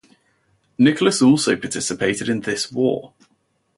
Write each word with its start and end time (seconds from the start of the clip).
Nicholas 0.79 1.21
also 1.21 1.55
participated 1.55 2.27
in 2.27 2.39
this 2.41 2.71
war. 2.71 3.13